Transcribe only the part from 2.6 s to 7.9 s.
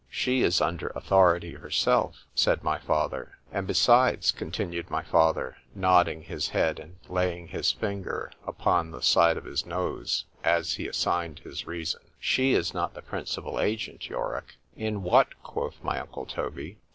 my father:—and besides, continued my father, nodding his head, and laying his